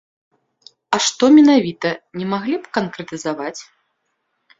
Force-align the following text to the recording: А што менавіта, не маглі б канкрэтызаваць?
А 0.97 0.99
што 1.07 1.25
менавіта, 1.35 1.91
не 2.21 2.25
маглі 2.31 2.57
б 2.63 2.73
канкрэтызаваць? 2.79 3.59